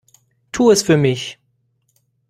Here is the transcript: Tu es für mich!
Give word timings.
Tu 0.51 0.71
es 0.71 0.81
für 0.81 0.97
mich! 0.97 1.37